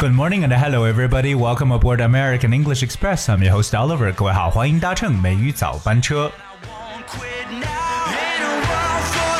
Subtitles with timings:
[0.00, 1.34] Good morning and hello everybody.
[1.34, 3.30] Welcome aboard American English Express.
[3.30, 4.12] I'm your host Oliver.
[4.12, 6.30] 各位好，欢迎搭乘美语早班车。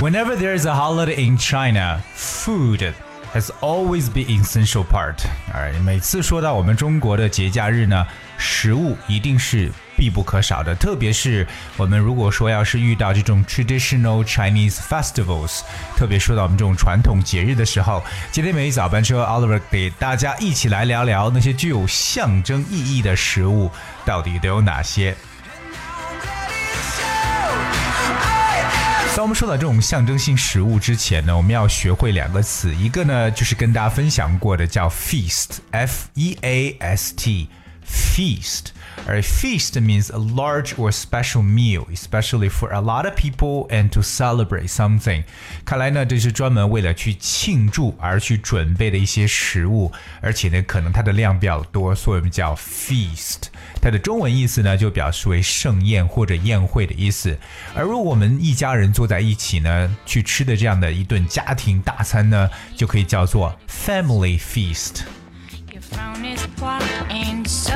[0.01, 2.95] Whenever there is a holiday in China, food
[3.33, 5.17] has always been essential part.
[5.53, 10.75] Alright，每次说到我们中国的节假日呢，食物一定是必不可少的。
[10.75, 11.47] 特别是
[11.77, 15.61] 我们如果说要是遇到这种 traditional Chinese festivals，
[15.97, 23.71] 特别说到我们这种传统节日的时候，今天美语早班车 Oliver 给大家一起来聊聊那些具有象征意义的食物
[24.05, 25.17] 到底都有哪些。
[29.19, 38.67] 当我们说到这种象征性食物之前呢，我们要学会两个词，一个呢就是跟大家分享过的叫 feast，f e a s t，feast。
[39.07, 44.03] 而 feast means a large or special meal, especially for a lot of people and to
[44.03, 45.25] celebrate something。
[45.65, 49.91] 看来呢，这是专门为了去庆祝而去准备的一些食物，
[50.21, 53.49] 而且呢，可能它的量比较多，所以我们叫 feast。
[53.81, 57.39] 它的中文意思呢，就表示为盛宴或者宴会的意思。
[57.75, 65.03] 而如果我们一家人坐在一起呢，去吃的这样的一顿家庭大餐呢，就可以叫做 family feast。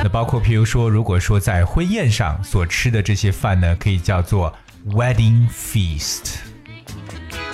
[0.03, 4.53] 那包括譬如说，如果说在婚宴上所吃的这些饭呢，可以叫做
[4.87, 6.35] wedding feast。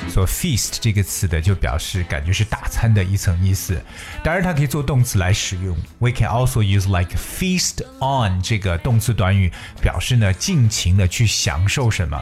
[0.07, 3.79] 所 feast 这个词的就表示感觉是大餐的一层意思，
[4.23, 5.77] 当然它可以做动词来使用。
[5.99, 9.51] We can also use like feast on 这个动词短语，
[9.81, 12.19] 表示呢尽情的去享受什么。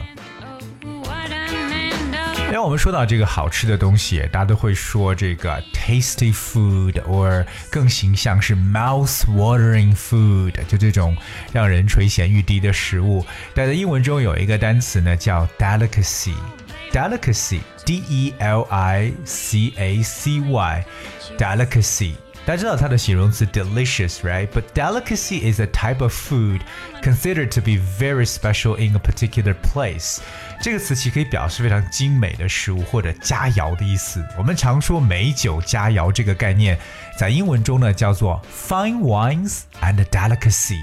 [2.48, 11.14] 因为我们说到这个好吃的东西，大家都会说这个 tasty food，or 更形象是 mouth watering food，就这种
[11.52, 13.22] 让人垂涎欲滴的食物。
[13.54, 22.14] 但在英文中有一个单词呢叫 delicacy，delicacy，d e l i c a c y，delicacy。
[22.48, 26.62] 大家知道它的形容词 delicious，right？But delicacy is a type of food
[27.02, 30.20] considered to be very special in a particular place。
[30.62, 34.26] 这个词其实可以表示非常精美的食物或者佳肴的意思。
[34.38, 36.78] 我们常说美酒佳肴这个概念，
[37.18, 40.80] 在英文中呢叫做 fine wines and delicacy。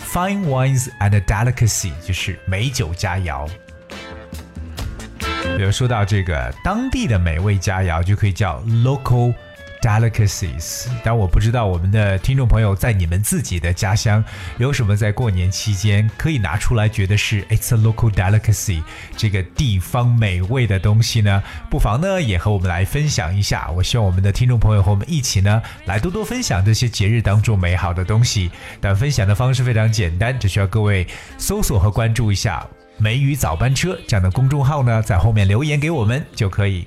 [0.00, 3.48] Fine wines and delicacy 就是美酒佳肴。
[5.56, 9.32] 比如说到这个当地的美味佳肴，就可以叫 local。
[9.80, 14.24] delicacies，但我不知道我们的听众朋友在你们自己的家乡
[14.58, 18.82] 有什么在过年期间可以拿出来觉得是 it's a local delicacy
[19.16, 21.42] 这个地方美味的东西呢？
[21.70, 23.70] 不妨呢也和我们来分享一下。
[23.70, 28.50] 我希望我们的听众朋友和我们一起呢来多多分享这些节日当中美好的东西。
[28.80, 31.06] 但分享的方式非常简单，只需要各位
[31.38, 32.66] 搜索和关注一下
[32.98, 36.86] “美语早班车”这样的公众号呢，在后面留言给我们就可以。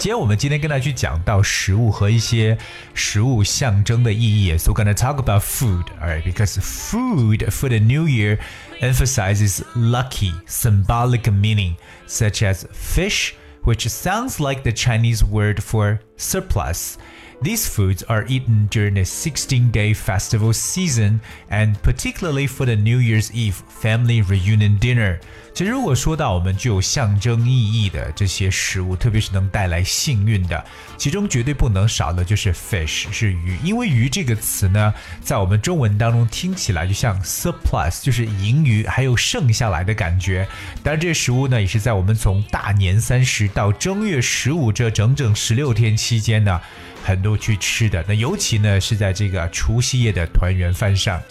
[0.00, 2.56] 今天我们今天跟大家去讲到食物和一些
[2.94, 4.56] 食物象征的意义。
[4.58, 6.22] So we're gonna talk about food, alright?
[6.22, 8.38] Because food for the new year
[8.80, 11.76] emphasizes lucky, symbolic meaning,
[12.06, 16.98] such as fish, which sounds like the Chinese word for surplus.
[17.43, 22.99] These foods are eaten during the 16 day festival season and particularly for the New
[22.99, 25.17] Year's Eve family reunion dinner.
[25.53, 30.63] 其实，如果说到我们具有象征意义的这些食物，特别是能带来幸运的，
[30.97, 33.57] 其中绝对不能少的就是 fish，是鱼。
[33.63, 40.47] 因为鱼这个词呢，在我们中文当中听起来就像 surplus，就是盈余，还有剩下来的感觉。
[40.83, 46.61] 当然，这食物呢，也是在我们从大年三十到正月十五这整整十六天期间呢。
[47.03, 51.21] 很多去吃的，那尤其呢是在这个除夕夜的团圆饭上。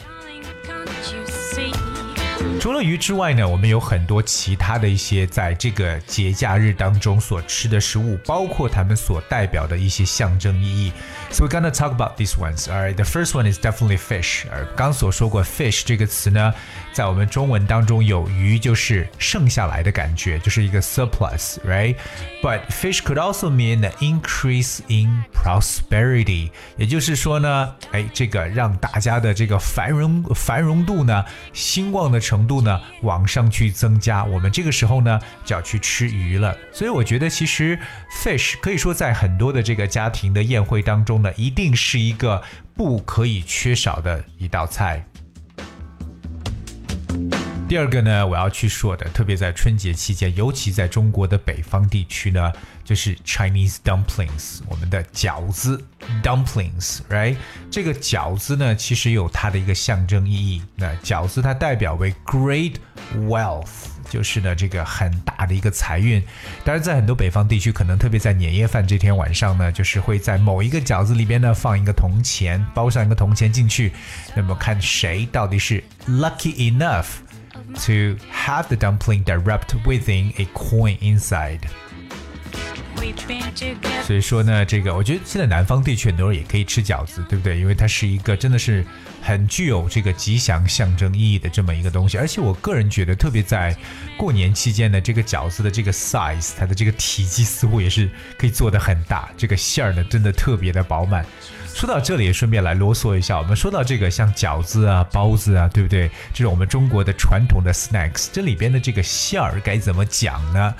[2.60, 10.92] 除了鱼之外呢，我们有很多其他的一些在这个节假日当中所吃的食物，包括它们所代表的一些象征意义。
[11.30, 12.68] So we're gonna talk about these ones.
[12.68, 14.46] Alright, the first one is definitely fish.
[14.52, 16.54] 而刚所说过 fish 这个词呢，
[16.92, 21.96] 在我们中文当中有鱼就是剩下来的感觉，就是一个 surplus, right?
[22.42, 26.50] But fish could also mean an increase in prosperity.
[26.78, 32.49] 也就是说呢，哎，这个让大家的这个繁荣繁荣度呢，兴旺的程度。
[32.51, 36.57] 度呢往上去增加，我们这个时候呢就要去吃鱼了。
[36.73, 37.79] 所以我觉得其实
[38.21, 42.43] fish 可以说在很多的这个家庭的宴会当中呢，一定是一个
[42.75, 45.07] 不可以缺少的一道菜。
[47.71, 52.53] 第二个呢，我要去说的，特别在春节期间，尤其在中国的北方地区呢，
[52.83, 55.81] 就是 Chinese dumplings，我们的饺子
[56.21, 57.37] dumplings，right？
[57.71, 60.61] 这个饺子呢，其实有它的一个象征意义。
[60.75, 62.75] 那饺子它代表为 great
[63.15, 63.69] wealth。
[64.09, 66.21] 就是呢，这个很大的一个财运。
[66.65, 73.93] 当然，在很多北方地区，可能特别在年夜饭这天晚上呢，就是会在某一个饺子里边呢放一个铜钱，包上一个铜钱进去。
[74.35, 77.07] 那么看谁到底是 lucky enough
[77.75, 81.61] to have the dumpling that wrapped within a coin inside。
[84.03, 87.59] 所以说呢，这个我觉得现在南方地区很多人也可以吃饺子，对不对？
[87.59, 88.85] 因为它是一个真的是
[89.23, 92.19] 很具有这个吉祥象征意义的这么一个东西。
[92.19, 93.75] 而且我个人觉得，特别在
[94.19, 101.25] 过年期间呢，这个饺子的这个 size，它的这个体积似乎也是可以做的很大，这个馅儿呢真的特别的饱满。
[101.75, 106.11] 说到这里，顺便来啰嗦一下，我们说到这个像饺子啊、包子啊，对不对？
[106.35, 110.75] 这种我们中国的传统的 snacks，这里边的这个馅儿该怎么讲呢？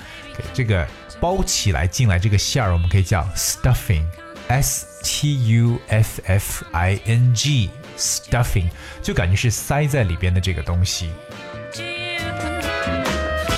[0.53, 0.87] 这个。
[1.19, 8.67] 包起来进来这个馅儿，我们可以叫 stuffing，s t u f f i n g，stuffing
[9.03, 11.11] 就感觉是塞在里边的这个东西。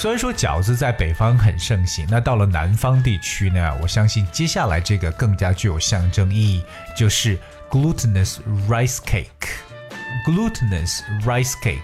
[0.03, 7.39] 虽然说饺子在北方很盛行，那到了南方地区呢，我相信接下来这个更加具有象征意义，就是
[7.69, 9.27] glutinous rice cake。
[10.25, 11.79] glutinous rice cake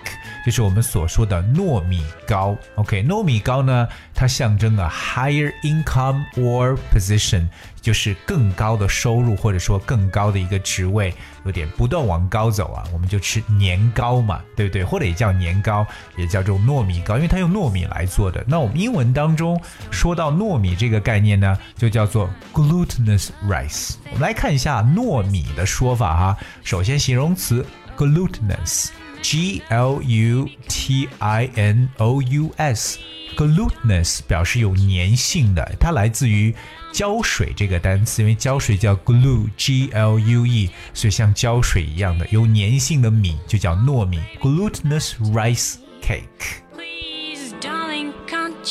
[0.45, 2.55] 就是我们所说的糯米糕。
[2.75, 7.47] OK，糯米糕呢，它象征了 higher income or position，
[7.81, 11.13] 就是更高的收入或者说更高的一个职位，
[11.45, 12.83] 有点不断往高走啊。
[12.93, 14.83] 我们就吃年糕嘛，对不对？
[14.83, 15.85] 或者也叫年糕，
[16.17, 18.43] 也叫做糯米糕，因为它用糯米来做的。
[18.47, 19.59] 那我们英文当中
[19.91, 23.95] 说到糯米这个概念呢，就叫做 glutinous rice。
[24.05, 26.37] 我们来看一下糯米的说法哈。
[26.63, 27.65] 首先形容词。
[27.99, 28.91] glutinous,
[29.21, 32.99] G L U T I N O U S。
[33.37, 36.53] glutinous 表示有粘性的，它来自于
[36.91, 46.63] 胶水这个单词，因为胶水叫 glue，G L U E，所以像胶水一样的有粘性的米就叫糯米，glutinous rice cake。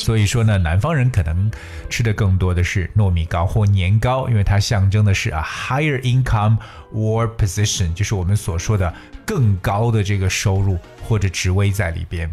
[0.04, 1.50] 所以说呢，南方人可能
[1.90, 6.56] 吃的更多的是糯米糕或年糕，因为它象征的是 a higher income
[6.94, 8.94] or position，就是我们所说的
[9.26, 12.30] 更高的这个收入或者职位在里边。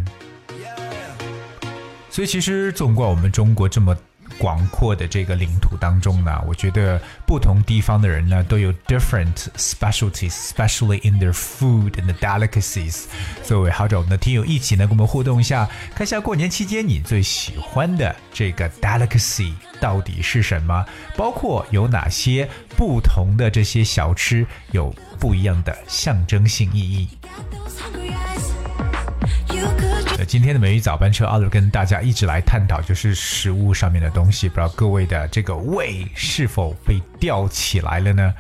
[2.10, 3.96] 所以其实纵观我们中国这么。
[4.38, 13.06] 广阔的这个领土当中呢，我觉得不同地方的人呢都有 different specialties，especially in their food and the delicacies。
[13.44, 20.86] 所以，好找我们的听友一起呢跟我们互动一下，看一下过年期间你最喜欢的这个 delicacy 到底是什么，
[21.16, 27.08] 包括有哪些不同的这些小吃有不一样的象征性意义。
[30.27, 38.33] 今天的美语早班车，阿鲁跟大家一直来探讨就是食物上面的东西，不知道各位的这个胃是否被吊起来了呢？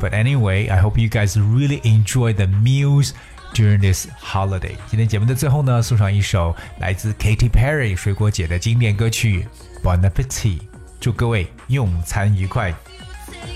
[0.00, 3.10] But anyway, I hope you guys really enjoy the meals
[3.52, 4.76] during this holiday。
[4.88, 9.46] 今天节目的最后呢，送上一首来自 Katy Perry 水果姐的经典歌曲《
[9.84, 10.60] Bon Appetit》，
[11.00, 12.72] 祝各位用餐愉快。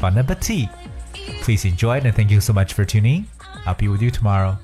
[0.01, 0.69] Bon appetit!
[1.43, 3.25] Please enjoy it and thank you so much for tuning.
[3.65, 4.57] I'll be with you tomorrow.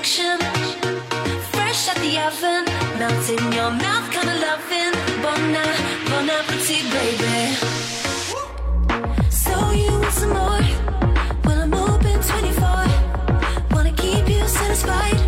[0.00, 0.38] Seduction.
[1.52, 2.64] Fresh out the oven,
[2.98, 4.92] melt in your mouth, kinda loving.
[5.22, 5.42] Bon,
[6.08, 7.38] bon appetit, baby.
[9.30, 10.64] So you want some more?
[11.44, 12.86] Well, I'm open 24.
[13.74, 15.19] Wanna keep you satisfied.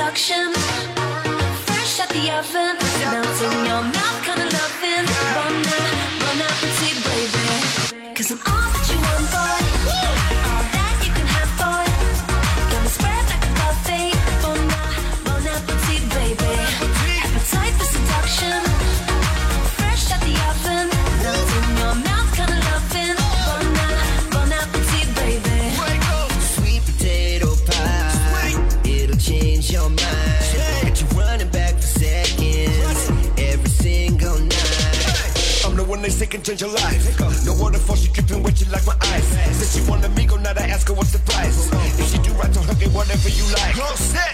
[0.00, 0.52] Seduction.
[1.66, 2.74] Fresh out the oven,
[3.12, 5.06] melting your mouth, kinda loving.
[5.34, 5.54] Bon,
[6.20, 8.14] bon appetit, baby.
[8.14, 9.69] Cause I'm all that you want, boy.
[36.30, 37.18] Can change your life.
[37.44, 39.24] No water for she dripping wet, you like my eyes.
[39.58, 41.70] Said she want a amigo, now I ask her what's the price.
[41.98, 43.74] If she do right, don't hug it, whatever you like.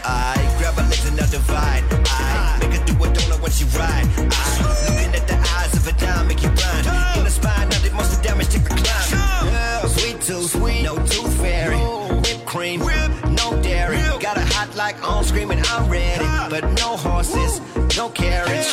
[0.04, 1.84] I grab her legs and now divide.
[2.06, 4.06] I make her do a donut when she ride.
[4.18, 4.46] I
[4.88, 6.86] looking at the eyes of a dime make you blind.
[7.18, 8.82] In the spine, now did most of the damage take a climb.
[8.82, 11.78] Yeah, sweet tooth, sweet, no tooth fairy.
[11.78, 13.98] Whipped cream, no dairy.
[14.20, 16.24] Got a hot like on screaming, I'm ready.
[16.50, 17.60] But no horses,
[17.96, 18.66] no carriage.